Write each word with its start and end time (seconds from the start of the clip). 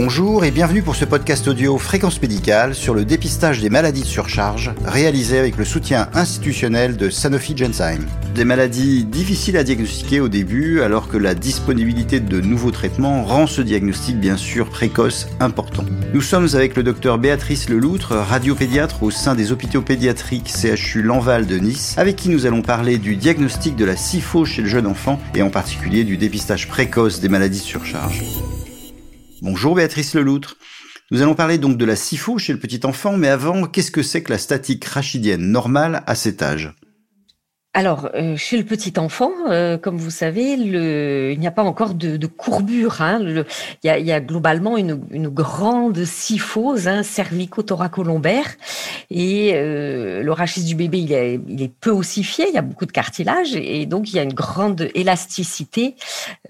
Bonjour 0.00 0.44
et 0.44 0.52
bienvenue 0.52 0.82
pour 0.82 0.94
ce 0.94 1.04
podcast 1.04 1.48
audio 1.48 1.76
Fréquence 1.76 2.22
médicale 2.22 2.76
sur 2.76 2.94
le 2.94 3.04
dépistage 3.04 3.60
des 3.60 3.68
maladies 3.68 4.02
de 4.02 4.06
surcharge, 4.06 4.70
réalisé 4.84 5.40
avec 5.40 5.56
le 5.56 5.64
soutien 5.64 6.08
institutionnel 6.14 6.96
de 6.96 7.10
Sanofi 7.10 7.56
Genzyme. 7.56 8.06
Des 8.32 8.44
maladies 8.44 9.04
difficiles 9.04 9.56
à 9.56 9.64
diagnostiquer 9.64 10.20
au 10.20 10.28
début, 10.28 10.82
alors 10.82 11.08
que 11.08 11.16
la 11.16 11.34
disponibilité 11.34 12.20
de 12.20 12.40
nouveaux 12.40 12.70
traitements 12.70 13.24
rend 13.24 13.48
ce 13.48 13.60
diagnostic 13.60 14.20
bien 14.20 14.36
sûr 14.36 14.70
précoce 14.70 15.26
important. 15.40 15.84
Nous 16.14 16.22
sommes 16.22 16.46
avec 16.54 16.76
le 16.76 16.84
docteur 16.84 17.18
Béatrice 17.18 17.68
Leloutre, 17.68 18.12
radiopédiatre 18.12 19.02
au 19.02 19.10
sein 19.10 19.34
des 19.34 19.50
hôpitaux 19.50 19.82
pédiatriques 19.82 20.48
CHU 20.48 21.02
Lanval 21.02 21.48
de 21.48 21.56
Nice, 21.56 21.96
avec 21.98 22.14
qui 22.14 22.28
nous 22.28 22.46
allons 22.46 22.62
parler 22.62 22.98
du 22.98 23.16
diagnostic 23.16 23.74
de 23.74 23.84
la 23.84 23.96
SIFO 23.96 24.44
chez 24.44 24.62
le 24.62 24.68
jeune 24.68 24.86
enfant 24.86 25.18
et 25.34 25.42
en 25.42 25.50
particulier 25.50 26.04
du 26.04 26.16
dépistage 26.16 26.68
précoce 26.68 27.18
des 27.18 27.28
maladies 27.28 27.58
de 27.58 27.64
surcharge. 27.64 28.22
Bonjour 29.40 29.76
Béatrice 29.76 30.16
Leloutre. 30.16 30.56
Nous 31.12 31.22
allons 31.22 31.36
parler 31.36 31.58
donc 31.58 31.76
de 31.76 31.84
la 31.84 31.94
SIFO 31.94 32.38
chez 32.38 32.52
le 32.52 32.58
petit 32.58 32.80
enfant, 32.84 33.16
mais 33.16 33.28
avant, 33.28 33.68
qu'est-ce 33.68 33.92
que 33.92 34.02
c'est 34.02 34.24
que 34.24 34.32
la 34.32 34.38
statique 34.38 34.84
rachidienne 34.84 35.52
normale 35.52 36.02
à 36.08 36.16
cet 36.16 36.42
âge? 36.42 36.74
Alors, 37.78 38.10
euh, 38.16 38.36
chez 38.36 38.56
le 38.56 38.64
petit 38.64 38.94
enfant, 38.98 39.30
euh, 39.50 39.78
comme 39.78 39.98
vous 39.98 40.10
savez, 40.10 40.54
il 40.54 41.38
n'y 41.38 41.46
a 41.46 41.52
pas 41.52 41.62
encore 41.62 41.94
de, 41.94 42.26
courbure. 42.26 43.02
Hein, 43.02 43.20
il, 43.20 43.44
y 43.84 44.10
a, 44.10 44.20
globalement 44.20 44.76
une, 44.76 44.96
grande 45.28 46.04
syphose 46.04 46.88
hein, 46.88 47.04
cervico-thoracolombaire. 47.04 48.56
Et 49.10 49.52
euh, 49.54 50.24
le 50.24 50.32
rachis 50.32 50.64
du 50.64 50.74
bébé, 50.74 50.98
il 50.98 51.12
est, 51.12 51.72
peu 51.80 51.90
ossifié, 51.90 52.48
il 52.48 52.54
y 52.54 52.58
a 52.58 52.62
beaucoup 52.62 52.84
de 52.84 52.90
cartilage. 52.90 53.54
Et 53.54 53.86
donc, 53.86 54.12
il 54.12 54.16
y 54.16 54.18
a 54.18 54.24
une 54.24 54.34
grande 54.34 54.88
élasticité 54.96 55.94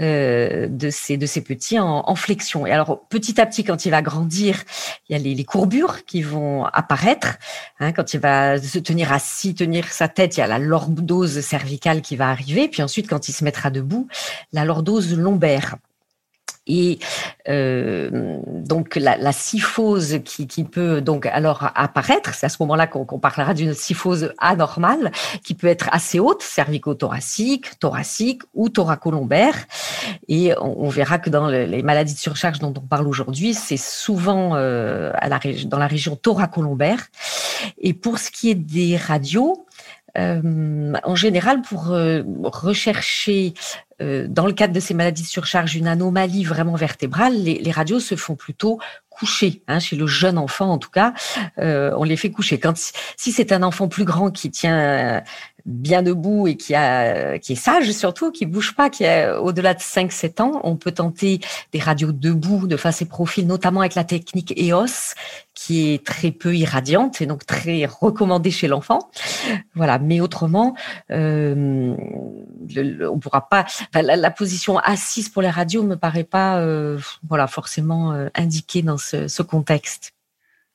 euh, 0.01 0.66
de, 0.70 0.88
ces, 0.88 1.18
petits 1.42 1.79
en, 1.79 2.15
flexion. 2.15 2.66
Et 2.66 2.73
alors, 2.73 3.06
petit 3.10 3.38
à 3.38 3.45
petit, 3.45 3.65
quand 3.65 3.84
il 3.84 3.90
va 3.90 4.01
grandir, 4.01 4.65
il 5.10 5.12
y 5.12 5.21
a 5.21 5.23
les, 5.23 5.45
courbures 5.45 6.06
qui 6.06 6.23
vont 6.23 6.65
apparaître. 6.65 7.37
Hein, 7.80 7.93
quand 7.93 8.15
il 8.15 8.21
va 8.21 8.59
se 8.59 8.79
tenir 8.79 9.12
assis, 9.12 9.54
tenir 9.54 9.93
sa 9.93 10.09
tête, 10.09 10.38
il 10.38 10.40
y 10.40 10.43
a 10.43 10.46
la 10.46 10.59
lorde 10.59 11.01
cervicale 11.27 12.02
qui 12.02 12.16
va 12.16 12.29
arriver, 12.29 12.69
puis 12.69 12.83
ensuite, 12.83 13.09
quand 13.09 13.29
il 13.29 13.33
se 13.33 13.45
mettra 13.45 13.71
debout, 13.71 14.09
la 14.52 14.65
lordose 14.65 15.16
lombaire. 15.16 15.77
Et 16.69 16.99
euh, 17.49 18.38
donc 18.47 18.97
la, 18.97 19.16
la 19.16 19.33
syphose 19.33 20.19
qui, 20.24 20.65
peut 20.65 21.01
donc 21.01 21.24
alors 21.24 21.71
apparaître, 21.74 22.35
c'est 22.35 22.46
à 22.46 22.49
ce 22.51 22.59
moment-là 22.61 22.87
qu'on 22.87 23.07
qu 23.07 23.19
parlera 23.19 23.55
d'une 23.55 23.73
syphose 23.73 24.33
anormale 24.39 25.11
qui 25.43 25.55
peut 25.55 25.66
être 25.66 25.89
assez 25.93 26.21
haute, 26.21 26.43
cervico-thoracique, 26.43 27.79
thoracique 27.80 28.43
ou 28.52 28.69
thoracolombaire. 28.69 29.55
Et 30.29 30.52
on, 30.61 30.91
verra 30.91 31.19
que 31.19 31.30
dans 31.30 31.49
les 31.49 31.83
maladies 31.83 32.15
de 32.15 32.19
surcharge 32.19 32.59
dont 32.59 32.74
on 32.77 32.87
parle 32.87 33.09
aujourd'hui, 33.09 33.55
c'est 33.55 33.79
souvent 33.79 34.55
euh, 34.55 35.11
à 35.15 35.29
dans 35.65 35.79
la 35.79 35.87
région 35.87 36.16
thoracolombaire. 36.16 37.07
Et 37.79 37.95
pour 37.95 38.19
ce 38.19 38.30
qui 38.30 38.51
est 38.51 38.55
des 38.55 38.96
radios, 38.96 39.66
euh, 40.16 40.92
en 41.04 41.14
général, 41.14 41.62
pour 41.62 41.92
euh, 41.92 42.23
rechercher 42.42 43.54
euh, 44.01 44.26
dans 44.28 44.46
le 44.46 44.52
cadre 44.52 44.73
de 44.73 44.80
ces 44.80 44.95
maladies 44.95 45.23
de 45.23 45.28
surcharge 45.28 45.76
une 45.76 45.87
anomalie 45.87 46.45
vraiment 46.45 46.76
vertébrale, 46.76 47.34
les, 47.34 47.70
radios 47.70 48.00
se 48.00 48.15
font 48.15 48.37
plutôt 48.37 48.78
coucher. 49.10 49.62
Hein, 49.68 49.80
chez 49.80 49.96
le 49.96 50.06
jeune 50.06 50.38
enfant, 50.38 50.70
en 50.70 50.78
tout 50.78 50.90
cas, 50.90 51.12
on 51.56 52.04
les 52.04 52.16
fait 52.16 52.30
coucher. 52.30 52.59
Quand 52.59 52.74
si 53.16 53.32
c'est 53.32 53.52
un 53.52 53.62
enfant 53.62 53.88
plus 53.88 54.04
grand 54.04 54.30
qui 54.30 54.50
tient 54.50 55.23
bien 55.69 56.02
debout 56.02 56.47
et 56.49 56.57
qui 56.57 56.74
a 56.74 57.38
qui 57.38 57.52
est 57.52 57.57
sage 57.57 57.93
surtout, 57.93 58.33
qui 58.33 58.47
bouge 58.47 58.74
pas, 58.74 58.88
qui 58.88 59.05
est 59.05 59.30
au-delà 59.30 59.74
de 59.74 59.80
5-7 59.80 60.43
ans, 60.43 60.61
on 60.65 60.77
peut 60.77 60.93
tenter 60.93 61.41
des 61.73 61.79
radios 61.79 62.11
debout 62.11 62.66
de 62.66 62.77
face 62.77 63.02
et 63.02 63.05
profil, 63.05 63.47
notamment 63.47 63.80
avec 63.80 63.95
la 63.95 64.05
technique 64.05 64.59
EOS, 64.59 65.15
qui 65.55 65.93
est 65.93 66.05
très 66.05 66.31
peu 66.31 66.56
irradiante 66.56 67.21
et 67.21 67.27
donc 67.27 67.44
très 67.44 67.84
recommandée 67.84 68.51
chez 68.51 68.67
l'enfant. 68.67 69.11
Voilà, 69.75 69.99
mais 69.99 70.21
autrement, 70.21 70.75
euh, 71.11 71.95
on 73.11 73.19
pourra 73.19 73.49
pas. 73.49 73.67
La, 73.95 74.17
la, 74.17 74.31
position 74.31 74.78
assise 74.78 75.28
pour 75.28 75.43
les 75.43 75.51
radios 75.51 75.83
me 75.83 75.97
paraît 75.97 76.25
pas, 76.25 76.61
euh, 76.61 76.99
voilà, 77.28 77.47
forcément 77.47 78.12
euh, 78.12 78.28
indiquée 78.34 78.83
dans 78.83 78.99
ce 78.99 79.43
contexte. 79.43 80.12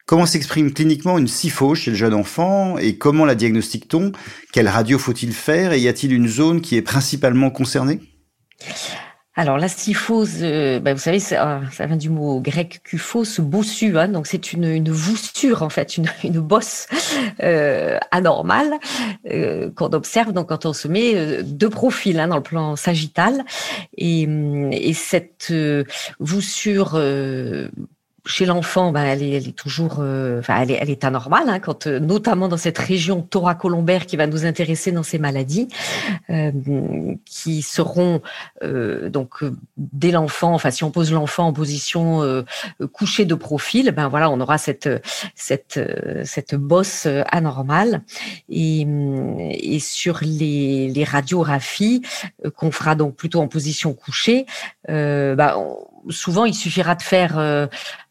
Comment 0.05 0.25
s'exprime 0.25 0.73
cliniquement 0.73 1.17
une 1.17 1.29
SIFO 1.29 1.75
chez 1.75 1.91
le 1.91 1.97
jeune 1.97 2.13
enfant 2.13 2.77
et 2.77 2.97
comment 2.97 3.23
la 3.23 3.35
diagnostique-t-on 3.35 4.11
Quelle 4.51 4.67
radio 4.67 4.99
faut-il 4.99 5.31
faire 5.31 5.71
et 5.71 5.79
y 5.79 5.87
a-t-il 5.87 6.13
une 6.13 6.27
zone 6.27 6.59
qui 6.59 6.75
est 6.75 6.81
principalement 6.81 7.49
concernée? 7.49 8.01
Alors 9.35 9.57
la 9.57 9.67
syphose, 9.67 10.39
euh, 10.41 10.79
ben, 10.79 10.93
vous 10.93 10.99
savez, 10.99 11.19
ça, 11.19 11.61
ça, 11.71 11.87
vient 11.87 11.95
du 11.95 12.11
mot 12.11 12.39
grec 12.39 12.81
kuphos, 12.83 13.41
bossu, 13.41 13.97
hein, 13.97 14.07
donc 14.07 14.27
c'est 14.27 14.53
une, 14.53 14.91
voussure 14.91 15.63
en 15.63 15.69
fait, 15.69 15.97
une, 15.97 16.39
bosse 16.39 16.87
euh, 17.41 17.97
anormale 18.11 18.75
euh, 19.31 19.71
qu'on 19.71 19.91
observe 19.93 20.33
donc 20.33 20.49
quand 20.49 20.67
on 20.67 20.73
se 20.73 20.87
met 20.87 21.15
euh, 21.15 21.41
de 21.43 21.67
profil 21.67 22.19
hein, 22.19 22.27
dans 22.27 22.35
le 22.35 22.43
plan 22.43 22.75
sagittal. 22.75 23.43
Et, 23.97 24.27
et 24.71 24.93
cette 24.93 25.47
euh, 25.49 25.83
voussure 26.19 27.01
chez 28.25 28.45
l'enfant, 28.45 28.91
ben, 28.93 29.03
elle, 29.03 29.21
est, 29.21 29.31
elle 29.31 29.47
est 29.49 29.55
toujours, 29.55 29.97
euh, 29.99 30.39
enfin, 30.39 30.61
elle 30.61 30.71
est, 30.71 30.77
elle 30.79 30.89
est 30.89 31.03
anormale, 31.03 31.49
hein, 31.49 31.59
quand, 31.59 31.87
euh, 31.87 31.99
notamment 31.99 32.47
dans 32.47 32.57
cette 32.57 32.77
région 32.77 33.21
thoracolombaire 33.21 34.05
qui 34.05 34.15
va 34.15 34.27
nous 34.27 34.45
intéresser 34.45 34.93
dans 34.93 35.03
ces 35.03 35.19
maladies, 35.19 35.67
euh, 36.29 36.51
qui 37.25 37.61
seront 37.61 38.21
euh, 38.63 39.09
donc 39.09 39.43
dès 39.75 40.11
l'enfant, 40.11 40.53
enfin, 40.53 40.71
si 40.71 40.85
on 40.85 40.91
pose 40.91 41.11
l'enfant 41.11 41.47
en 41.47 41.53
position 41.53 42.23
euh, 42.23 42.43
couchée 42.93 43.25
de 43.25 43.35
profil, 43.35 43.91
ben 43.91 44.07
voilà, 44.07 44.29
on 44.29 44.39
aura 44.39 44.57
cette 44.57 44.89
cette 45.35 45.79
cette 46.23 46.55
bosse 46.55 47.07
anormale. 47.29 48.03
Et, 48.49 48.87
et 49.49 49.79
sur 49.79 50.19
les, 50.21 50.89
les 50.89 51.03
radiographies 51.03 52.01
qu'on 52.55 52.71
fera 52.71 52.95
donc 52.95 53.15
plutôt 53.15 53.41
en 53.41 53.47
position 53.47 53.93
couchée, 53.93 54.45
ben, 54.87 55.55
souvent 56.09 56.45
il 56.45 56.53
suffira 56.53 56.95
de 56.95 57.01
faire 57.01 57.69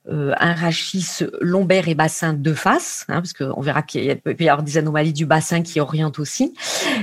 euh, 0.09 0.35
un 0.39 0.55
rachis 0.55 1.21
lombaire 1.41 1.89
et 1.89 1.95
bassin 1.95 2.33
de 2.33 2.55
face, 2.55 3.05
hein, 3.09 3.23
parce 3.23 3.33
qu'on 3.33 3.61
verra 3.61 3.83
qu'il 3.83 4.17
peut 4.17 4.37
y 4.41 4.49
avoir 4.49 4.65
des 4.65 4.79
anomalies 4.79 5.13
du 5.13 5.27
bassin 5.27 5.63
qui 5.63 5.81
orientent 5.81 6.19
aussi, 6.19 6.55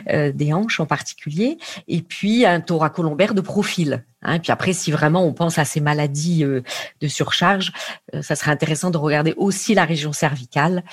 euh, 0.10 0.32
des 0.32 0.54
hanches 0.54 0.80
en 0.80 0.86
particulier, 0.86 1.58
et 1.88 2.02
puis 2.02 2.46
un 2.46 2.62
thoracolombaire 2.62 3.34
de 3.34 3.42
profil. 3.42 4.04
Hein, 4.22 4.36
et 4.36 4.40
puis 4.40 4.52
après, 4.52 4.74
si 4.74 4.92
vraiment 4.92 5.26
on 5.26 5.34
pense 5.34 5.58
à 5.58 5.66
ces 5.66 5.80
maladies 5.80 6.44
euh, 6.44 6.62
de 7.00 7.08
surcharge, 7.08 7.72
euh, 8.14 8.22
ça 8.22 8.36
serait 8.36 8.52
intéressant 8.52 8.92
de 8.92 8.98
regarder 8.98 9.34
aussi 9.38 9.74
la 9.74 9.86
région 9.86 10.12
cervicale, 10.12 10.84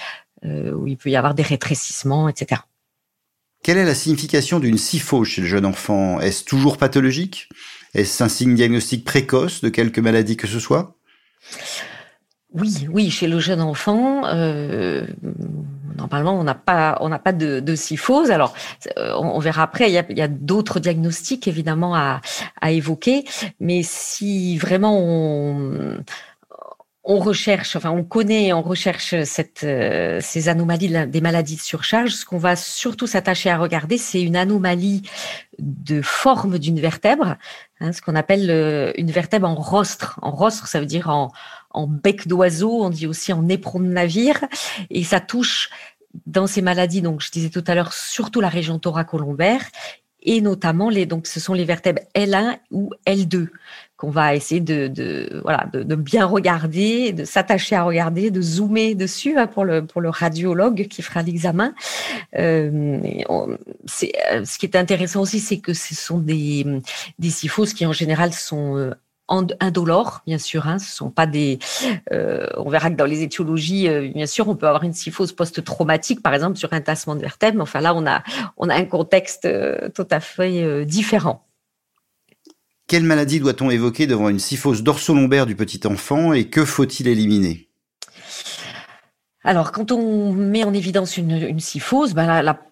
euh, 0.45 0.73
où 0.73 0.87
il 0.87 0.97
peut 0.97 1.11
y 1.11 1.17
avoir 1.17 1.35
des 1.35 1.43
rétrécissements, 1.43 2.29
etc. 2.29 2.61
Quelle 3.63 3.79
est 3.79 3.85
la 3.85 3.95
signification 3.95 4.61
d'une 4.61 4.79
SIFO 4.79 5.25
chez 5.25 5.41
le 5.41 5.49
jeune 5.49 5.67
enfant? 5.67 6.21
Est-ce 6.21 6.45
toujours 6.45 6.79
pathologique? 6.79 7.49
Est-ce 7.95 8.23
un 8.23 8.29
signe 8.29 8.55
diagnostique 8.55 9.05
précoce 9.05 9.61
de 9.61 9.71
quelque 9.71 10.01
maladie 10.01 10.37
que 10.37 10.47
ce 10.47 10.61
soit? 10.61 10.97
Oui, 12.59 12.89
oui, 12.91 13.11
chez 13.11 13.27
le 13.27 13.39
jeune 13.39 13.61
enfant, 13.61 14.23
euh, 14.27 15.07
normalement, 15.97 16.39
on 16.39 16.45
n'a 16.45 16.55
pas, 16.55 16.97
on 17.01 17.09
n'a 17.09 17.19
pas 17.19 17.33
de, 17.33 17.61
de 17.61 17.75
syphose. 17.75 18.31
Alors, 18.31 18.55
euh, 18.99 19.13
on, 19.19 19.39
verra 19.39 19.65
après. 19.65 19.91
Il 19.91 19.95
y 19.95 20.23
a, 20.23 20.29
d'autres 20.29 20.81
diagnostics 20.81 21.47
évidemment 21.49 21.95
à, 21.95 22.21
évoquer, 22.71 23.25
mais 23.61 23.83
si 23.83 24.57
vraiment 24.57 24.99
on, 27.05 27.19
recherche, 27.19 27.77
enfin, 27.77 27.91
on 27.91 28.05
connaît, 28.05 28.53
on 28.53 28.63
recherche 28.63 29.15
euh, 29.63 30.19
ces 30.21 30.49
anomalies 30.49 31.09
des 31.09 31.21
maladies 31.21 31.57
de 31.57 31.61
surcharge. 31.61 32.11
Ce 32.11 32.25
qu'on 32.25 32.39
va 32.39 32.57
surtout 32.57 33.07
s'attacher 33.07 33.51
à 33.51 33.59
regarder, 33.59 33.99
c'est 33.99 34.23
une 34.23 34.37
anomalie 34.37 35.03
de 35.59 36.01
forme 36.01 36.59
d'une 36.59 36.81
vertèbre, 36.81 37.37
hein, 37.81 37.93
ce 37.93 38.01
qu'on 38.01 38.15
appelle 38.15 38.93
une 38.97 39.11
vertèbre 39.11 39.49
en 39.49 39.55
rostre. 39.55 40.19
En 40.23 40.31
rostre, 40.31 40.67
ça 40.69 40.81
veut 40.81 40.87
dire 40.87 41.11
en 41.11 41.33
en 41.77 41.87
bec 41.87 42.27
d'oiseau, 42.27 42.83
on 42.83 42.91
dit 42.91 43.07
aussi 43.07 43.33
en 43.33 43.49
éperon 43.49 43.81
de 43.81 43.87
navire, 43.87 44.45
et 44.91 45.05
ça 45.05 45.21
touche 45.21 45.71
dans 46.25 46.47
ces 46.47 46.63
maladies, 46.63 47.03
donc 47.03 47.21
je 47.21 47.31
disais 47.31 47.51
tout 47.51 47.65
à 47.67 47.75
l'heure, 47.75 47.93
surtout 47.93 48.41
la 48.41 48.49
région 48.49 48.79
thoracolombaire, 48.79 49.63
et 50.23 50.41
notamment 50.41 50.91
les, 50.91 51.07
donc 51.07 51.27
ce 51.27 51.39
sont 51.39 51.55
les 51.55 51.65
vertèbres 51.65 52.03
L1 52.15 52.59
ou 52.73 52.91
L2 53.07 53.49
qu'on 53.97 54.11
va 54.11 54.35
essayer 54.35 54.61
de, 54.61 55.41
voilà 55.43 55.69
de, 55.73 55.95
bien 55.95 56.27
regarder, 56.27 57.13
de 57.13 57.25
s'attacher 57.25 57.77
à 57.77 57.85
regarder, 57.85 58.31
de 58.31 58.43
zoomer 58.43 58.95
dessus 58.95 59.39
hein, 59.39 59.47
pour 59.47 59.65
le 59.65 59.87
pour 59.87 60.03
le 60.03 60.11
radiologue 60.11 60.87
qui 60.89 61.01
fera 61.01 61.23
l'examen. 61.23 61.75
Euh, 62.37 62.99
c'est 63.87 64.13
ce 64.45 64.59
qui 64.59 64.67
est 64.67 64.77
intéressant 64.77 65.23
aussi, 65.23 65.41
c'est 65.41 65.59
que 65.59 65.73
ce 65.73 65.95
sont 65.95 66.19
des 66.19 66.67
des 67.19 67.31
qui 67.75 67.87
en 67.87 67.93
général 67.93 68.35
sont 68.35 68.77
euh, 68.77 68.91
indolores, 69.29 70.23
bien 70.27 70.39
sûr. 70.39 70.67
Hein, 70.67 70.79
ce 70.79 70.95
sont 70.95 71.11
pas 71.11 71.27
des. 71.27 71.59
Euh, 72.13 72.47
on 72.57 72.71
verra 72.71 72.91
que 72.91 72.97
dans 72.97 73.05
les 73.05 73.23
étiologies, 73.23 73.89
euh, 73.89 74.09
bien 74.13 74.27
sûr, 74.27 74.49
on 74.49 74.57
peut 74.57 74.67
avoir 74.67 74.85
une 74.85 74.93
syphose 74.93 75.33
post-traumatique, 75.33 76.23
par 76.23 76.35
exemple, 76.35 76.57
sur 76.57 76.73
un 76.73 76.81
tassement 76.81 77.15
de 77.15 77.21
vertèbres. 77.21 77.57
Mais 77.57 77.63
enfin, 77.63 77.81
là, 77.81 77.95
on 77.95 78.07
a 78.07 78.23
on 78.57 78.69
a 78.69 78.75
un 78.75 78.85
contexte 78.85 79.45
euh, 79.45 79.89
tout 79.95 80.07
à 80.11 80.21
fait 80.21 80.85
différent. 80.85 81.45
Quelle 82.87 83.03
maladie 83.03 83.41
doit-on 83.41 83.71
évoquer 83.71 84.07
devant 84.07 84.29
une 84.29 84.39
syphose 84.39 84.83
dorsolombaire 84.83 85.47
du 85.47 85.57
petit 85.57 85.87
enfant 85.87 86.33
et 86.33 86.49
que 86.49 86.65
faut-il 86.65 87.09
éliminer? 87.09 87.69
Alors, 89.43 89.73
quand 89.73 89.93
on 89.93 90.33
met 90.33 90.65
en 90.65 90.75
évidence 90.75 91.17
une, 91.17 91.31
une 91.31 91.61
syphose, 91.61 92.15
ben 92.15 92.43
la, 92.43 92.66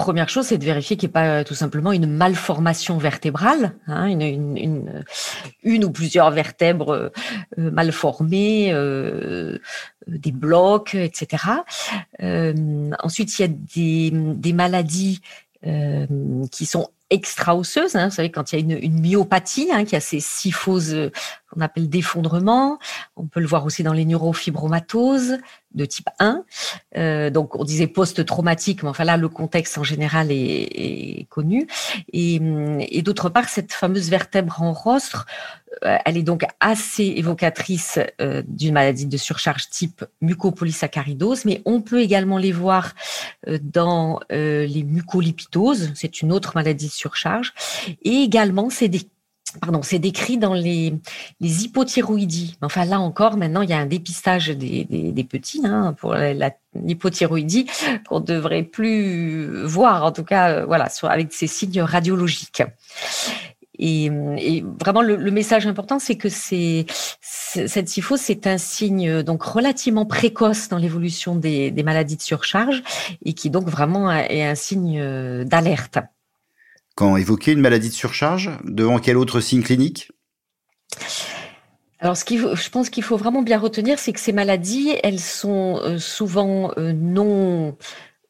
première 0.00 0.30
chose, 0.30 0.46
c'est 0.46 0.58
de 0.58 0.64
vérifier 0.64 0.96
qu'il 0.96 1.08
n'y 1.08 1.10
ait 1.10 1.12
pas 1.12 1.44
tout 1.44 1.54
simplement 1.54 1.92
une 1.92 2.06
malformation 2.06 2.96
vertébrale, 2.96 3.74
hein, 3.86 4.06
une, 4.06 5.02
une, 5.62 5.84
ou 5.84 5.90
plusieurs 5.90 6.30
vertèbres 6.30 6.92
euh, 7.58 7.70
mal 7.70 7.92
formées, 7.92 8.72
euh, 8.72 9.58
des 10.06 10.32
blocs, 10.32 10.94
etc. 10.94 11.44
Euh, 12.22 12.90
ensuite, 13.02 13.38
il 13.38 13.42
y 13.42 13.44
a 13.44 13.48
des, 13.48 14.52
maladies 14.52 15.20
euh, 15.66 16.06
qui 16.50 16.64
sont 16.64 16.88
extra-osseuse. 17.10 17.96
Hein, 17.96 18.08
vous 18.08 18.14
savez, 18.14 18.30
quand 18.30 18.52
il 18.52 18.70
y 18.70 18.72
a 18.72 18.78
une, 18.78 19.00
myopathie, 19.00 19.68
hein, 19.72 19.84
qui 19.84 19.96
a 19.96 20.00
ces 20.00 20.20
syphoses 20.20 20.94
euh, 20.94 21.10
qu'on 21.50 21.60
appelle 21.60 21.88
d'effondrement, 21.88 22.78
on 23.16 23.26
peut 23.26 23.40
le 23.40 23.46
voir 23.46 23.64
aussi 23.64 23.82
dans 23.82 23.92
les 23.92 24.04
neurofibromatoses 24.04 25.38
de 25.74 25.84
type 25.84 26.08
1. 26.18 26.44
Euh, 26.96 27.30
donc, 27.30 27.56
on 27.56 27.64
disait 27.64 27.86
post-traumatique, 27.86 28.82
mais 28.82 28.88
enfin 28.88 29.04
là, 29.04 29.16
le 29.16 29.28
contexte 29.28 29.78
en 29.78 29.84
général 29.84 30.32
est, 30.32 30.34
est 30.34 31.26
connu. 31.28 31.68
Et, 32.12 32.40
et 32.88 33.02
d'autre 33.02 33.28
part, 33.28 33.48
cette 33.48 33.72
fameuse 33.72 34.10
vertèbre 34.10 34.62
en 34.62 34.72
rostre, 34.72 35.26
euh, 35.84 35.96
elle 36.04 36.16
est 36.16 36.22
donc 36.22 36.44
assez 36.58 37.04
évocatrice 37.04 37.98
euh, 38.20 38.42
d'une 38.46 38.74
maladie 38.74 39.06
de 39.06 39.16
surcharge 39.16 39.68
type 39.70 40.04
mucopolysaccharidose, 40.20 41.44
mais 41.44 41.62
on 41.64 41.80
peut 41.80 42.00
également 42.00 42.38
les 42.38 42.52
voir 42.52 42.92
euh, 43.46 43.58
dans 43.62 44.20
les 44.30 44.84
mucolipidoses, 44.84 45.92
c'est 45.94 46.22
une 46.22 46.32
autre 46.32 46.52
maladie 46.54 46.86
de 46.86 46.92
surcharge, 46.92 47.52
et 48.02 48.22
également 48.22 48.70
c'est 48.70 48.88
des 48.88 49.08
Pardon, 49.60 49.80
c'est 49.82 49.98
décrit 49.98 50.38
dans 50.38 50.54
les, 50.54 50.94
les 51.40 51.64
hypothyroïdies. 51.64 52.56
Enfin, 52.62 52.84
là 52.84 53.00
encore, 53.00 53.36
maintenant, 53.36 53.62
il 53.62 53.70
y 53.70 53.72
a 53.72 53.78
un 53.78 53.86
dépistage 53.86 54.48
des, 54.48 54.84
des, 54.84 55.24
petits 55.24 55.62
hein, 55.64 55.94
pour 55.98 56.14
l'hypothyroïdie 56.74 57.66
qu'on 58.08 58.20
devrait 58.20 58.62
plus 58.62 59.64
voir, 59.64 60.04
en 60.04 60.12
tout 60.12 60.24
cas, 60.24 60.64
voilà, 60.64 60.88
avec 61.02 61.32
ces 61.32 61.46
signes 61.46 61.80
radiologiques. 61.80 62.62
Et, 63.82 64.10
vraiment, 64.78 65.00
le, 65.00 65.30
message 65.30 65.66
important, 65.66 65.98
c'est 65.98 66.16
que 66.16 66.28
c'est 66.28 66.84
cette 67.20 67.88
syphose, 67.88 68.20
c'est 68.20 68.46
un 68.46 68.58
signe 68.58 69.22
donc 69.22 69.42
relativement 69.42 70.04
précoce 70.04 70.68
dans 70.68 70.76
l'évolution 70.76 71.34
des, 71.34 71.72
maladies 71.82 72.16
de 72.16 72.22
surcharge 72.22 72.82
et 73.24 73.32
qui 73.32 73.48
donc 73.48 73.68
vraiment 73.68 74.12
est 74.12 74.44
un 74.44 74.54
signe 74.54 75.00
euh, 75.00 75.44
d'alerte. 75.44 75.98
Quand 77.00 77.16
évoquer 77.16 77.52
une 77.52 77.62
maladie 77.62 77.88
de 77.88 77.94
surcharge, 77.94 78.50
devant 78.62 78.98
quel 78.98 79.16
autre 79.16 79.40
signe 79.40 79.62
clinique? 79.62 80.12
Alors, 81.98 82.14
ce 82.14 82.26
qu'il 82.26 82.38
je 82.54 82.68
pense 82.68 82.90
qu'il 82.90 83.02
faut 83.02 83.16
vraiment 83.16 83.40
bien 83.40 83.58
retenir, 83.58 83.98
c'est 83.98 84.12
que 84.12 84.20
ces 84.20 84.34
maladies, 84.34 84.90
elles 85.02 85.18
sont 85.18 85.80
euh, 85.82 85.96
souvent 85.98 86.72
euh, 86.76 86.92
non 86.92 87.74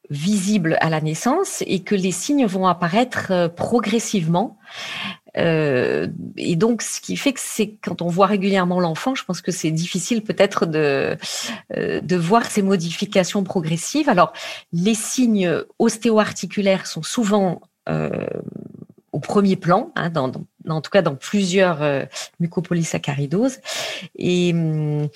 visibles 0.08 0.76
à 0.80 0.88
la 0.88 1.00
naissance 1.00 1.64
et 1.66 1.80
que 1.80 1.96
les 1.96 2.12
signes 2.12 2.46
vont 2.46 2.68
apparaître 2.68 3.52
progressivement. 3.56 4.56
Euh, 5.36 6.06
et 6.36 6.54
donc, 6.54 6.82
ce 6.82 7.00
qui 7.00 7.16
fait 7.16 7.32
que 7.32 7.40
c'est 7.42 7.74
quand 7.82 8.02
on 8.02 8.08
voit 8.08 8.26
régulièrement 8.26 8.78
l'enfant, 8.78 9.16
je 9.16 9.24
pense 9.24 9.40
que 9.40 9.50
c'est 9.50 9.72
difficile 9.72 10.22
peut-être 10.22 10.64
de 10.64 11.16
de 11.76 12.16
voir 12.16 12.48
ces 12.48 12.62
modifications 12.62 13.42
progressives. 13.42 14.08
Alors, 14.08 14.32
les 14.72 14.94
signes 14.94 15.52
ostéo-articulaires 15.80 16.86
sont 16.86 17.02
souvent 17.02 17.62
au 19.12 19.20
premier 19.20 19.56
plan, 19.56 19.92
hein, 19.96 20.10
dans, 20.10 20.28
dans, 20.28 20.44
en 20.68 20.80
tout 20.80 20.90
cas 20.90 21.02
dans 21.02 21.14
plusieurs 21.14 21.82
euh, 21.82 22.04
mucopolysaccharidoses. 22.38 23.58
Et 24.16 24.52
hum, 24.52 25.08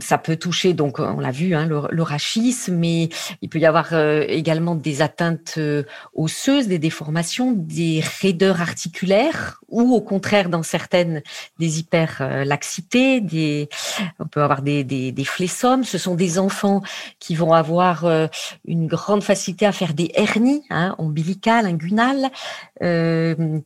ça 0.00 0.18
peut 0.18 0.36
toucher, 0.36 0.72
donc 0.72 0.98
on 0.98 1.20
l'a 1.20 1.30
vu, 1.30 1.54
hein, 1.54 1.66
le, 1.66 2.02
rachisme, 2.02 2.74
mais 2.74 3.08
il 3.42 3.48
peut 3.48 3.58
y 3.58 3.66
avoir 3.66 3.92
euh, 3.92 4.24
également 4.28 4.74
des 4.74 5.02
atteintes 5.02 5.54
euh, 5.58 5.82
osseuses, 6.14 6.68
des 6.68 6.78
déformations, 6.78 7.52
des 7.52 8.02
raideurs 8.20 8.60
articulaires, 8.60 9.60
ou 9.68 9.94
au 9.94 10.00
contraire, 10.00 10.48
dans 10.48 10.62
certaines, 10.62 11.22
des 11.58 11.80
hyperlaxités, 11.80 13.20
des, 13.20 13.68
on 14.18 14.26
peut 14.26 14.42
avoir 14.42 14.62
des, 14.62 14.84
des. 14.84 15.14
Ce 15.38 15.98
sont 15.98 16.14
des 16.14 16.38
enfants 16.38 16.82
qui 17.18 17.34
vont 17.34 17.52
avoir 17.52 18.06
une 18.66 18.86
grande 18.86 19.22
facilité 19.22 19.66
à 19.66 19.72
faire 19.72 19.92
des 19.92 20.10
hernies 20.14 20.62
hein, 20.70 20.94
ombilicales, 20.98 21.66
inguinales, 21.66 22.30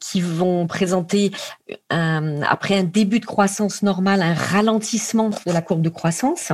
qui 0.01 0.21
vont 0.21 0.67
présenter 0.67 0.92
après 1.91 2.79
un 2.79 2.85
début 2.85 3.21
de 3.21 3.27
croissance 3.27 3.83
normale, 3.83 4.23
un 4.23 4.35
ralentissement 4.35 5.31
de 5.31 5.53
la 5.53 5.63
courbe 5.63 5.83
de 5.83 5.89
croissance 5.89 6.53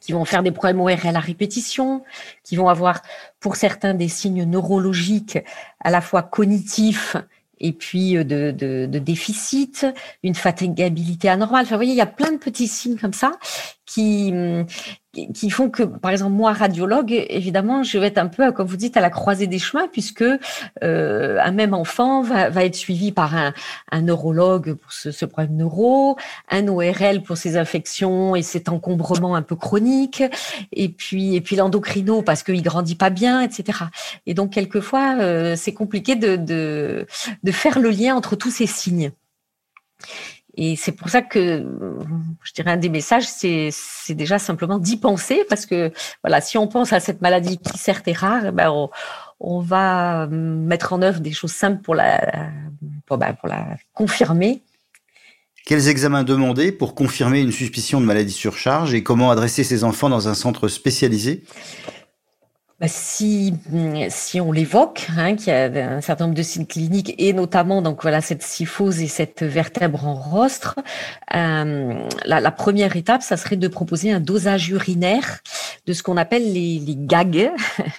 qui 0.00 0.12
vont 0.12 0.24
faire 0.24 0.42
des 0.42 0.50
problèmes 0.50 0.80
ORL 0.80 1.16
à 1.16 1.20
répétition, 1.20 2.02
qui 2.42 2.56
vont 2.56 2.68
avoir 2.68 3.02
pour 3.38 3.56
certains 3.56 3.94
des 3.94 4.08
signes 4.08 4.44
neurologiques 4.44 5.38
à 5.80 5.90
la 5.90 6.00
fois 6.00 6.22
cognitifs 6.22 7.16
et 7.60 7.72
puis 7.72 8.16
euh, 8.16 8.24
de, 8.24 8.50
de, 8.50 8.98
déficit, 8.98 9.86
une 10.22 10.34
fatigabilité 10.34 11.28
anormale. 11.28 11.62
Enfin, 11.64 11.76
vous 11.76 11.78
voyez, 11.78 11.92
il 11.92 11.98
y 11.98 12.02
a 12.02 12.06
plein 12.06 12.32
de 12.32 12.38
petits 12.38 12.66
signes 12.66 12.98
comme 12.98 13.12
ça 13.12 13.32
qui, 13.86 14.32
qui 15.12 15.50
font 15.50 15.68
que, 15.68 15.82
par 15.82 16.10
exemple, 16.10 16.32
moi, 16.32 16.52
radiologue, 16.52 17.12
évidemment, 17.28 17.82
je 17.82 17.98
vais 17.98 18.06
être 18.06 18.18
un 18.18 18.28
peu, 18.28 18.50
comme 18.52 18.66
vous 18.66 18.78
dites, 18.78 18.96
à 18.96 19.00
la 19.00 19.10
croisée 19.10 19.46
des 19.46 19.58
chemins, 19.58 19.86
puisque 19.92 20.24
euh, 20.82 21.38
un 21.42 21.50
même 21.50 21.74
enfant 21.74 22.22
va, 22.22 22.48
va, 22.48 22.64
être 22.64 22.74
suivi 22.74 23.12
par 23.12 23.36
un, 23.36 23.52
un 23.90 24.02
neurologue 24.02 24.72
pour 24.72 24.90
ce, 24.90 25.10
ce, 25.10 25.26
problème 25.26 25.56
neuro, 25.56 26.16
un 26.50 26.66
ORL 26.66 27.22
pour 27.22 27.36
ses 27.36 27.58
infections 27.58 28.34
et 28.34 28.42
cet 28.42 28.70
encombrement 28.70 29.34
un 29.36 29.42
peu 29.42 29.54
chronique, 29.54 30.22
et 30.72 30.88
puis 30.88 31.36
et 31.36 31.42
puis 31.42 31.56
l'endocrino 31.56 32.22
parce 32.22 32.42
qu'il 32.42 32.62
grandit 32.62 32.94
pas 32.94 33.10
bien, 33.10 33.42
etc. 33.42 33.80
Et 34.26 34.32
donc 34.32 34.52
quelquefois, 34.52 35.16
euh, 35.20 35.56
c'est 35.56 35.74
compliqué 35.74 36.16
de, 36.16 36.36
de 36.36 37.06
de 37.42 37.52
faire 37.52 37.78
le 37.78 37.90
lien 37.90 38.16
entre 38.16 38.34
tous 38.34 38.50
ces 38.50 38.66
signes. 38.66 39.12
Et 40.54 40.76
c'est 40.76 40.92
pour 40.92 41.08
ça 41.08 41.22
que 41.22 41.64
je 42.42 42.52
dirais 42.52 42.72
un 42.72 42.76
des 42.76 42.90
messages, 42.90 43.26
c'est, 43.26 43.70
déjà 44.10 44.38
simplement 44.38 44.78
d'y 44.78 44.98
penser, 44.98 45.44
parce 45.48 45.64
que 45.64 45.90
voilà, 46.22 46.40
si 46.40 46.58
on 46.58 46.66
pense 46.66 46.92
à 46.92 47.00
cette 47.00 47.22
maladie 47.22 47.58
qui 47.58 47.78
certes 47.78 48.06
est 48.06 48.16
rare, 48.16 48.52
ben 48.52 48.70
on, 49.40 49.60
va 49.60 50.26
mettre 50.28 50.92
en 50.92 51.00
œuvre 51.02 51.20
des 51.20 51.32
choses 51.32 51.52
simples 51.52 51.80
pour 51.82 51.94
la, 51.94 52.20
ben 53.10 53.32
pour 53.34 53.48
la 53.48 53.76
confirmer. 53.94 54.62
Quels 55.64 55.88
examens 55.88 56.24
demander 56.24 56.70
pour 56.70 56.94
confirmer 56.94 57.40
une 57.40 57.52
suspicion 57.52 58.00
de 58.00 58.06
maladie 58.06 58.32
surcharge 58.32 58.94
et 58.94 59.02
comment 59.02 59.30
adresser 59.30 59.64
ces 59.64 59.84
enfants 59.84 60.10
dans 60.10 60.28
un 60.28 60.34
centre 60.34 60.68
spécialisé? 60.68 61.44
Bah, 62.82 62.88
si, 62.88 63.54
si 64.08 64.40
on 64.40 64.50
l'évoque, 64.50 65.06
hein, 65.16 65.36
qu'il 65.36 65.52
y 65.52 65.56
a 65.56 65.66
un 65.66 66.00
certain 66.00 66.24
nombre 66.24 66.36
de 66.36 66.42
signes 66.42 66.66
cliniques 66.66 67.14
et 67.16 67.32
notamment 67.32 67.80
donc 67.80 68.02
voilà 68.02 68.20
cette 68.20 68.42
syphose 68.42 69.00
et 69.00 69.06
cette 69.06 69.44
vertèbre 69.44 70.04
en 70.04 70.16
rostre, 70.16 70.74
euh, 71.32 71.94
la, 72.24 72.40
la, 72.40 72.50
première 72.50 72.96
étape, 72.96 73.22
ça 73.22 73.36
serait 73.36 73.54
de 73.54 73.68
proposer 73.68 74.10
un 74.10 74.18
dosage 74.18 74.68
urinaire 74.70 75.42
de 75.86 75.92
ce 75.92 76.02
qu'on 76.02 76.16
appelle 76.16 76.52
les, 76.52 76.80
les 76.80 76.96
GAG, 76.96 77.52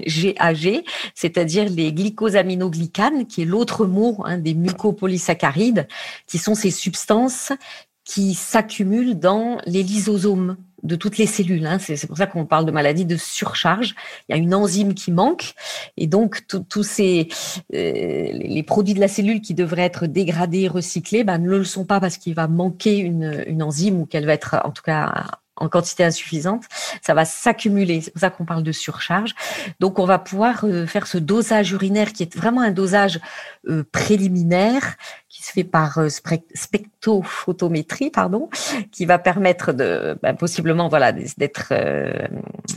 GAG, 0.05 0.83
c'est-à-dire 1.15 1.69
les 1.69 1.93
glycosaminoglycanes, 1.93 3.25
qui 3.25 3.43
est 3.43 3.45
l'autre 3.45 3.85
mot 3.85 4.21
hein, 4.25 4.37
des 4.37 4.53
mucopolysaccharides, 4.53 5.87
qui 6.27 6.39
sont 6.39 6.55
ces 6.55 6.71
substances 6.71 7.53
qui 8.05 8.33
s'accumulent 8.33 9.17
dans 9.17 9.60
les 9.65 9.83
lysosomes 9.83 10.57
de 10.83 10.95
toutes 10.98 11.17
les 11.17 11.25
cellules. 11.25 11.65
Hein. 11.65 11.77
C'est 11.79 12.07
pour 12.07 12.17
ça 12.17 12.27
qu'on 12.27 12.45
parle 12.45 12.65
de 12.65 12.72
maladie 12.72 13.05
de 13.05 13.15
surcharge. 13.15 13.95
Il 14.27 14.36
y 14.36 14.38
a 14.38 14.41
une 14.41 14.53
enzyme 14.53 14.93
qui 14.93 15.12
manque 15.12 15.53
et 15.95 16.07
donc 16.07 16.43
tous 16.48 16.83
ces 16.83 17.29
euh, 17.74 18.29
les 18.33 18.63
produits 18.63 18.93
de 18.93 19.00
la 19.00 19.07
cellule 19.07 19.41
qui 19.41 19.53
devraient 19.53 19.83
être 19.83 20.07
dégradés, 20.07 20.67
recyclés, 20.67 21.24
ben, 21.24 21.38
ne 21.38 21.50
le 21.50 21.63
sont 21.63 21.86
pas 21.86 22.01
parce 22.01 22.17
qu'il 22.17 22.36
va 22.36 22.48
manquer 22.48 22.98
une, 22.98 23.45
une 23.48 23.63
enzyme 23.63 24.01
ou 24.01 24.05
qu'elle 24.05 24.25
va 24.25 24.33
être 24.33 24.57
en 24.65 24.72
tout 24.72 24.83
cas 24.83 25.25
en 25.55 25.69
quantité 25.69 26.03
insuffisante, 26.03 26.63
ça 27.01 27.13
va 27.13 27.25
s'accumuler. 27.25 28.01
C'est 28.01 28.12
pour 28.12 28.19
ça 28.19 28.29
qu'on 28.29 28.45
parle 28.45 28.63
de 28.63 28.72
surcharge. 28.72 29.36
Donc, 29.79 30.00
on 30.00 30.05
va 30.05 30.19
pouvoir 30.19 30.65
euh, 30.65 30.88
faire 30.88 31.07
ce 31.07 31.17
dosage 31.17 31.72
urinaire 31.72 32.12
qui 32.12 32.24
est 32.24 32.36
vraiment 32.36 32.62
un 32.62 32.72
dosage 32.72 33.19
euh, 33.69 33.83
préliminaire 33.91 34.95
qui 35.33 35.41
se 35.41 35.51
fait 35.51 35.63
par 35.63 35.97
euh, 35.97 36.09
spectrophotométrie, 36.53 38.11
pardon, 38.11 38.49
qui 38.91 39.05
va 39.07 39.17
permettre 39.17 39.73
de 39.73 40.15
ben, 40.21 40.35
possiblement 40.35 40.89
voilà 40.89 41.11
d'être 41.11 41.69
euh, 41.71 42.27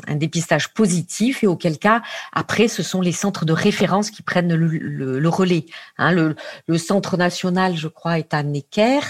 un 0.08 0.16
dépistage 0.16 0.72
positif 0.72 1.44
et 1.44 1.46
auquel 1.46 1.76
cas 1.76 2.00
après 2.32 2.68
ce 2.68 2.82
sont 2.82 3.02
les 3.02 3.12
centres 3.12 3.44
de 3.44 3.52
référence 3.52 4.10
qui 4.10 4.22
prennent 4.22 4.54
le, 4.54 5.28
relais. 5.28 5.66
Hein, 5.98 6.12
le, 6.12 6.78
centre 6.78 7.18
national, 7.18 7.76
je 7.76 7.88
crois, 7.88 8.18
est 8.18 8.32
à 8.32 8.42
Necker, 8.42 9.00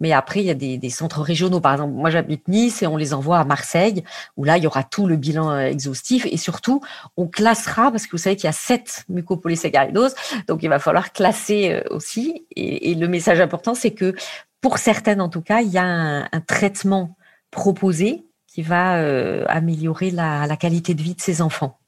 mais 0.00 0.12
après 0.12 0.40
il 0.40 0.46
y 0.46 0.50
a 0.50 0.54
des, 0.54 0.90
centres 0.90 1.20
régionaux. 1.20 1.60
Par 1.60 1.74
exemple, 1.74 1.94
moi 1.94 2.10
j'habite 2.10 2.48
Nice 2.48 2.82
et 2.82 2.88
on 2.88 2.96
les 2.96 3.14
envoie 3.14 3.38
à 3.38 3.44
Marseille 3.44 4.02
où 4.36 4.42
là 4.42 4.56
il 4.56 4.64
y 4.64 4.66
aura 4.66 4.82
tout 4.82 5.06
le 5.06 5.14
bilan 5.14 5.52
euh, 5.52 5.66
exhaustif 5.66 6.26
et 6.28 6.38
surtout 6.38 6.80
on 7.16 7.28
classera 7.28 7.92
parce 7.92 8.06
que 8.06 8.12
vous 8.12 8.18
savez 8.18 8.34
qu'il 8.34 8.46
y 8.46 8.48
a 8.48 8.52
sept 8.52 9.04
mucopolysaccharidoses, 9.08 10.16
donc 10.48 10.64
il 10.64 10.68
va 10.68 10.80
falloir 10.80 11.12
classer 11.12 11.84
aussi 11.90 12.44
et 12.56 12.95
le 12.98 13.08
message 13.08 13.40
important, 13.40 13.74
c'est 13.74 13.92
que 13.92 14.14
pour 14.60 14.78
certaines, 14.78 15.20
en 15.20 15.28
tout 15.28 15.42
cas, 15.42 15.60
il 15.60 15.70
y 15.70 15.78
a 15.78 15.84
un, 15.84 16.40
traitement 16.46 17.16
proposé 17.50 18.24
qui 18.46 18.62
va 18.62 18.98
euh, 18.98 19.44
améliorer 19.48 20.10
la, 20.10 20.56
qualité 20.56 20.94
de 20.94 21.02
vie 21.02 21.14
de 21.14 21.20
ces 21.20 21.42
enfants 21.42 21.78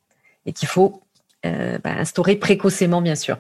et 0.46 0.52
qu'il 0.52 0.68
faut 0.68 1.02
euh, 1.46 1.78
bah, 1.82 1.90
instaurer 1.90 2.36
précocement, 2.36 3.02
bien 3.02 3.14
sûr. 3.14 3.38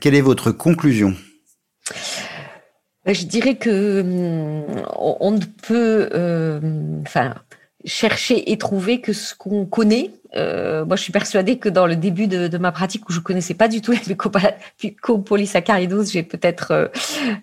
Quelle 0.00 0.14
est 0.14 0.20
votre 0.20 0.52
conclusion? 0.52 1.14
Bah, 3.04 3.12
Je 3.12 3.24
dirais 3.24 3.56
que 3.56 4.00
hum, 4.00 4.84
on 4.96 5.32
ne 5.32 5.44
peut, 5.62 6.10
euh, 6.14 6.60
enfin, 7.02 7.34
chercher 7.84 8.52
et 8.52 8.58
trouver 8.58 9.00
que 9.00 9.12
ce 9.12 9.34
qu'on 9.34 9.66
connaît 9.66 10.10
euh, 10.36 10.84
moi, 10.84 10.96
je 10.96 11.02
suis 11.02 11.12
persuadée 11.12 11.58
que 11.58 11.68
dans 11.68 11.86
le 11.86 11.96
début 11.96 12.26
de, 12.26 12.58
ma 12.58 12.72
pratique 12.72 13.08
où 13.08 13.12
je 13.12 13.20
connaissais 13.20 13.54
pas 13.54 13.68
du 13.68 13.80
tout 13.80 13.92
les 13.92 14.00
mucopolysaccharidoses, 14.84 16.12
j'ai 16.12 16.22
peut-être 16.22 16.70
euh, 16.72 16.88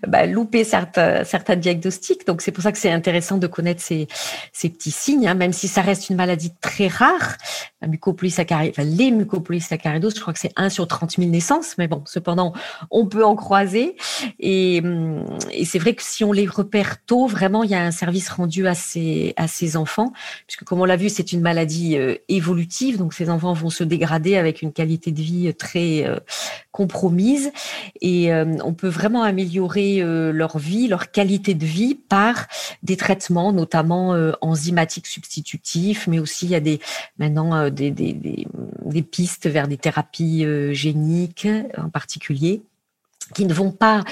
bah, 0.07 0.25
loupé 0.25 0.63
certains, 0.63 1.55
diagnostics. 1.55 2.25
Donc, 2.25 2.41
c'est 2.41 2.51
pour 2.51 2.63
ça 2.63 2.71
que 2.71 2.77
c'est 2.77 2.91
intéressant 2.91 3.37
de 3.37 3.47
connaître 3.47 3.81
ces, 3.81 4.07
petits 4.53 4.91
signes, 4.91 5.27
hein, 5.27 5.33
même 5.33 5.53
si 5.53 5.67
ça 5.67 5.81
reste 5.81 6.09
une 6.09 6.15
maladie 6.15 6.51
très 6.61 6.87
rare. 6.87 7.37
La 7.81 7.87
enfin, 7.87 8.83
les 8.83 9.11
mucopolysaccharidoses, 9.11 10.15
je 10.15 10.21
crois 10.21 10.33
que 10.33 10.39
c'est 10.39 10.53
1 10.55 10.69
sur 10.69 10.87
30 10.87 11.17
000 11.17 11.29
naissances, 11.29 11.75
mais 11.77 11.87
bon, 11.87 12.03
cependant, 12.05 12.53
on 12.89 13.05
peut 13.05 13.23
en 13.23 13.35
croiser. 13.35 13.95
Et, 14.39 14.81
et 15.51 15.65
c'est 15.65 15.79
vrai 15.79 15.93
que 15.93 16.03
si 16.03 16.23
on 16.23 16.31
les 16.31 16.47
repère 16.47 17.03
tôt, 17.05 17.27
vraiment, 17.27 17.63
il 17.63 17.69
y 17.69 17.75
a 17.75 17.83
un 17.83 17.91
service 17.91 18.29
rendu 18.29 18.67
à 18.67 18.73
ces, 18.73 19.33
à 19.37 19.47
ces 19.47 19.77
enfants, 19.77 20.11
puisque 20.47 20.63
comme 20.63 20.81
on 20.81 20.85
l'a 20.85 20.95
vu, 20.95 21.09
c'est 21.09 21.33
une 21.33 21.41
maladie 21.41 21.97
euh, 21.97 22.15
évolutive 22.29 22.76
donc 22.97 23.13
ces 23.13 23.29
enfants 23.29 23.53
vont 23.53 23.69
se 23.69 23.83
dégrader 23.83 24.37
avec 24.37 24.61
une 24.61 24.71
qualité 24.71 25.11
de 25.11 25.21
vie 25.21 25.53
très 25.53 26.05
euh, 26.05 26.17
compromise. 26.71 27.51
Et 28.01 28.31
euh, 28.31 28.55
on 28.63 28.73
peut 28.73 28.87
vraiment 28.87 29.23
améliorer 29.23 30.01
euh, 30.01 30.31
leur 30.31 30.57
vie, 30.57 30.87
leur 30.87 31.11
qualité 31.11 31.53
de 31.53 31.65
vie 31.65 31.95
par 31.95 32.47
des 32.83 32.97
traitements, 32.97 33.51
notamment 33.51 34.15
enzymatiques 34.41 35.07
substitutifs, 35.07 36.07
mais 36.07 36.19
aussi 36.19 36.45
il 36.45 36.51
y 36.51 36.55
a 36.55 36.59
des 36.59 36.79
maintenant 37.17 37.69
des, 37.69 37.91
des 37.91 39.01
pistes 39.01 39.47
vers 39.47 39.67
des 39.67 39.77
thérapies 39.77 40.45
géniques 40.73 41.47
en 41.77 41.89
particulier 41.89 42.61
qui 43.33 43.45
ne 43.45 43.53
vont 43.53 43.71
pas 43.71 44.03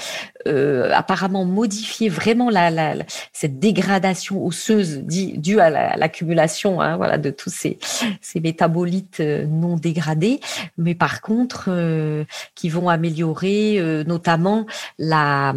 euh, 0.46 0.92
apparemment 0.92 1.44
modifier 1.44 2.08
vraiment 2.08 2.50
la, 2.50 2.70
la, 2.70 2.94
cette 3.32 3.58
dégradation 3.58 4.44
osseuse 4.44 4.98
due 4.98 5.60
à 5.60 5.96
l'accumulation 5.96 6.80
hein, 6.80 6.96
voilà, 6.96 7.18
de 7.18 7.30
tous 7.30 7.50
ces, 7.50 7.78
ces 8.20 8.40
métabolites 8.40 9.20
euh, 9.20 9.46
non 9.46 9.76
dégradés, 9.76 10.40
mais 10.78 10.94
par 10.94 11.20
contre 11.20 11.66
euh, 11.68 12.24
qui 12.54 12.68
vont 12.68 12.88
améliorer 12.88 13.78
euh, 13.78 14.04
notamment 14.04 14.66
la 14.98 15.54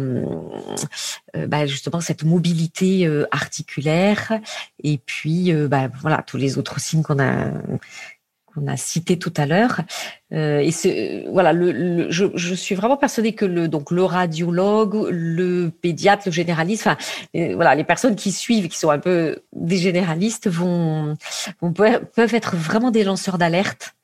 euh, 1.36 1.46
bah, 1.46 1.66
justement 1.66 2.00
cette 2.00 2.24
mobilité 2.24 3.08
articulaire 3.30 4.32
et 4.82 4.98
puis 4.98 5.52
bah, 5.68 5.88
voilà 6.00 6.22
tous 6.26 6.36
les 6.36 6.58
autres 6.58 6.80
signes 6.80 7.02
qu'on 7.02 7.20
a 7.20 7.52
qu'on 8.54 8.66
a 8.66 8.76
cité 8.76 9.18
tout 9.18 9.32
à 9.36 9.46
l'heure. 9.46 9.80
Euh, 10.32 10.60
et 10.60 10.70
c'est 10.70 11.26
voilà, 11.30 11.52
je, 11.52 12.54
suis 12.54 12.74
vraiment 12.74 12.96
persuadée 12.96 13.32
que 13.32 13.44
le 13.44 13.68
donc 13.68 13.90
le 13.90 14.04
radiologue, 14.04 15.08
le 15.10 15.70
pédiatre, 15.70 16.24
le 16.26 16.32
généraliste, 16.32 16.86
enfin 16.86 16.96
euh, 17.36 17.54
voilà, 17.54 17.74
les 17.74 17.84
personnes 17.84 18.16
qui 18.16 18.32
suivent, 18.32 18.68
qui 18.68 18.78
sont 18.78 18.90
un 18.90 18.98
peu 18.98 19.38
des 19.52 19.76
généralistes, 19.76 20.48
vont, 20.48 21.16
peuvent 21.60 22.34
être 22.34 22.56
vraiment 22.56 22.90
des 22.90 23.04
lanceurs 23.04 23.38
d'alerte. 23.38 23.94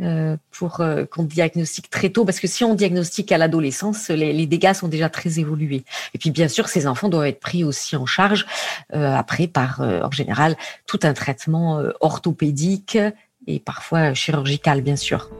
Euh, 0.00 0.36
pour 0.50 0.80
euh, 0.80 1.04
qu'on 1.04 1.22
diagnostique 1.22 1.88
très 1.88 2.10
tôt, 2.10 2.24
parce 2.24 2.40
que 2.40 2.48
si 2.48 2.64
on 2.64 2.74
diagnostique 2.74 3.30
à 3.30 3.38
l'adolescence, 3.38 4.08
les, 4.08 4.44
dégâts 4.44 4.72
sont 4.72 4.88
déjà 4.88 5.08
très 5.08 5.38
évolués. 5.38 5.84
Et 6.14 6.18
puis 6.18 6.32
bien 6.32 6.48
sûr, 6.48 6.66
ces 6.66 6.88
enfants 6.88 7.08
doivent 7.08 7.26
être 7.26 7.38
pris 7.38 7.62
aussi 7.62 7.94
en 7.94 8.04
charge 8.04 8.44
euh, 8.92 9.14
après 9.14 9.46
par, 9.46 9.80
en 9.80 10.10
général, 10.10 10.56
tout 10.88 10.98
un 11.04 11.14
traitement 11.14 11.80
orthopédique 12.00 12.98
et 13.46 13.60
parfois 13.60 14.14
chirurgicale, 14.14 14.82
bien 14.82 14.96
sûr. 14.96 15.30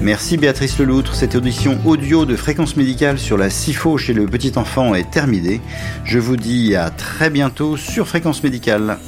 Merci 0.00 0.36
Béatrice 0.36 0.78
Leloutre. 0.78 1.14
Cette 1.14 1.34
audition 1.34 1.78
audio 1.84 2.24
de 2.24 2.36
fréquence 2.36 2.76
médicale 2.76 3.18
sur 3.18 3.36
la 3.36 3.50
SIFO 3.50 3.98
chez 3.98 4.12
le 4.12 4.26
petit 4.26 4.52
enfant 4.56 4.94
est 4.94 5.10
terminée. 5.10 5.60
Je 6.04 6.18
vous 6.18 6.36
dis 6.36 6.76
à 6.76 6.90
très 6.90 7.30
bientôt 7.30 7.76
sur 7.76 8.06
fréquence 8.06 8.42
médicale. 8.42 8.98